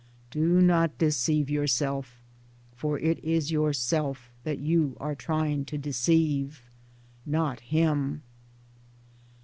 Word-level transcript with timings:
Do 0.31 0.61
not 0.63 0.97
deceive 0.97 1.47
yourself— 1.47 2.23
for 2.75 2.97
it 2.97 3.23
is 3.23 3.51
yourself 3.51 4.31
that 4.43 4.57
you 4.57 4.97
are 4.99 5.13
±* 5.15 5.15
trying 5.15 5.63
to 5.65 5.77
deceive— 5.77 6.63
not 7.37 7.59
Him. 7.59 8.23